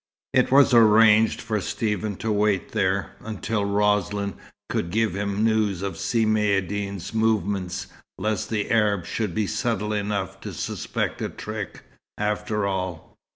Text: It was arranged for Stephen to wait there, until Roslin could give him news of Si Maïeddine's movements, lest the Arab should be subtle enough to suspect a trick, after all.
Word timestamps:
It 0.33 0.49
was 0.51 0.73
arranged 0.73 1.39
for 1.41 1.61
Stephen 1.61 2.15
to 2.15 2.31
wait 2.31 2.71
there, 2.71 3.11
until 3.19 3.65
Roslin 3.65 4.33
could 4.67 4.89
give 4.89 5.13
him 5.13 5.43
news 5.43 5.83
of 5.83 5.95
Si 5.95 6.25
Maïeddine's 6.25 7.13
movements, 7.13 7.85
lest 8.17 8.49
the 8.49 8.71
Arab 8.71 9.05
should 9.05 9.35
be 9.35 9.45
subtle 9.45 9.93
enough 9.93 10.41
to 10.41 10.53
suspect 10.55 11.21
a 11.21 11.29
trick, 11.29 11.83
after 12.17 12.65
all. 12.65 13.15